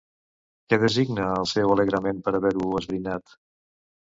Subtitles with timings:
[0.73, 3.37] Què designa el seu alegrament per haver-ho esbrinat?